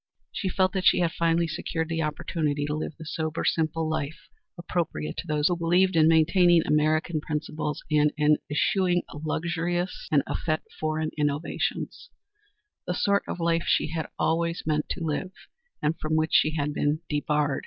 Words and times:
She 0.31 0.49
felt 0.49 0.73
that 0.73 0.83
she 0.87 0.97
had 0.97 1.11
finally 1.11 1.47
secured 1.47 1.87
the 1.87 2.01
opportunity 2.01 2.65
to 2.65 2.73
live 2.73 2.95
the 2.97 3.05
sober, 3.05 3.45
simple 3.45 3.87
life 3.87 4.29
appropriate 4.57 5.15
to 5.17 5.27
those 5.27 5.47
who 5.47 5.55
believed 5.55 5.95
in 5.95 6.07
maintaining 6.07 6.65
American 6.65 7.21
principles, 7.21 7.83
and 7.91 8.11
in 8.17 8.37
eschewing 8.49 9.03
luxurious 9.13 10.07
and 10.11 10.23
effete 10.27 10.63
foreign 10.79 11.11
innovations; 11.19 12.09
the 12.87 12.95
sort 12.95 13.21
of 13.27 13.39
life 13.39 13.65
she 13.67 13.89
had 13.89 14.07
always 14.17 14.63
meant 14.65 14.89
to 14.89 15.03
live, 15.05 15.33
and 15.83 15.99
from 15.99 16.15
which 16.15 16.33
she 16.33 16.55
had 16.55 16.73
been 16.73 17.01
debarred. 17.07 17.59